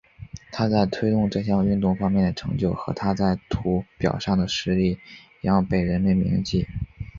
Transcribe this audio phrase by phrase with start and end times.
[0.51, 4.97] 他在推动这项运动方面的成就和他在土俵上的实力
[5.41, 6.65] 一样被人们铭记。